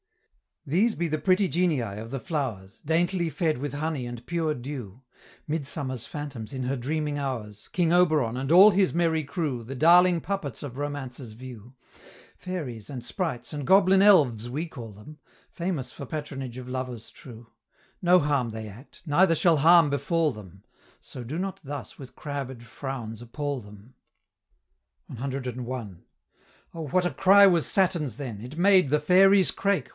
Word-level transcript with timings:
"These 0.65 0.93
be 0.93 1.07
the 1.07 1.17
pretty 1.19 1.47
genii 1.47 1.81
of 1.99 2.11
the 2.11 2.19
flow'rs, 2.19 2.81
Daintily 2.83 3.29
fed 3.31 3.57
with 3.57 3.73
honey 3.73 4.05
and 4.05 4.23
pure 4.27 4.53
dew 4.53 5.01
Midsummer's 5.47 6.05
phantoms 6.05 6.53
in 6.53 6.63
her 6.63 6.75
dreaming 6.75 7.17
hours, 7.17 7.67
King 7.71 7.91
Oberon, 7.91 8.37
and 8.37 8.51
all 8.51 8.69
his 8.69 8.93
merry 8.93 9.23
crew, 9.23 9.63
The 9.63 9.75
darling 9.75 10.21
puppets 10.21 10.61
of 10.61 10.77
romance's 10.77 11.33
view; 11.33 11.73
Fairies, 12.37 12.91
and 12.91 13.03
sprites, 13.03 13.53
and 13.53 13.65
goblin 13.65 14.03
elves 14.03 14.49
we 14.51 14.67
call 14.67 14.91
them, 14.91 15.17
Famous 15.51 15.91
for 15.91 16.05
patronage 16.05 16.57
of 16.57 16.69
lovers 16.69 17.09
true; 17.09 17.51
No 18.01 18.19
harm 18.19 18.51
they 18.51 18.67
act, 18.67 19.01
neither 19.07 19.33
shall 19.35 19.57
harm 19.57 19.89
befall 19.89 20.31
them, 20.31 20.63
So 20.99 21.23
do 21.23 21.39
not 21.39 21.59
thus 21.63 21.97
with 21.97 22.15
crabbed 22.15 22.63
frowns 22.63 23.21
appal 23.21 23.61
them." 23.61 23.95
CI. 25.11 25.77
O 26.73 26.81
what 26.87 27.05
a 27.05 27.11
cry 27.11 27.45
was 27.47 27.65
Saturn's 27.65 28.17
then! 28.17 28.41
it 28.41 28.57
made 28.57 28.89
The 28.89 28.99
fairies 28.99 29.49
quake. 29.51 29.89